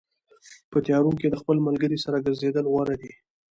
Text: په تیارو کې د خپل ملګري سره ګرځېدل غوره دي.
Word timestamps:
په 0.71 0.77
تیارو 0.85 1.11
کې 1.19 1.27
د 1.29 1.35
خپل 1.41 1.57
ملګري 1.67 1.97
سره 2.05 2.23
ګرځېدل 2.25 2.65
غوره 2.71 2.95
دي. 3.01 3.11